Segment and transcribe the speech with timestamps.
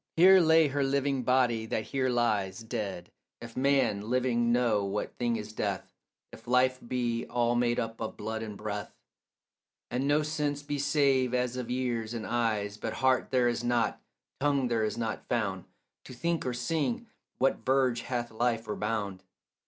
[0.15, 5.35] Here lay her living body that here lies Dead, if man living know what thing
[5.35, 5.93] is death,
[6.31, 8.95] If life be all made up of blood and breath,
[9.91, 12.77] And no sense be save as of ears and eyes.
[12.77, 14.01] But heart there is not,
[14.39, 15.65] tongue there is not found,
[16.05, 17.05] To think or sing
[17.37, 19.21] what verge hath life or bound.